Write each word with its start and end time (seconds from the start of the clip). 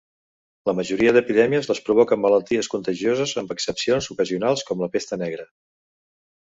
La 0.69 0.73
majoria 0.77 1.11
d'epidèmies 1.17 1.69
les 1.73 1.81
provoquen 1.89 2.23
malalties 2.23 2.71
contagioses, 2.77 3.35
amb 3.43 3.55
excepcions 3.59 4.11
ocasionals 4.17 4.67
com 4.71 4.85
la 4.87 4.93
pesta 4.99 5.25
negra. 5.27 5.51